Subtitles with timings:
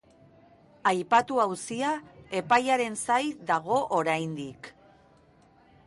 [0.91, 1.91] Aipatu auzia
[2.41, 4.73] epaiaren zain dago oraindik.